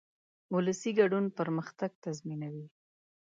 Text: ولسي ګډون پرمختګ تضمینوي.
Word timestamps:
ولسي 0.55 0.91
ګډون 0.99 1.25
پرمختګ 1.37 1.91
تضمینوي. 2.03 2.65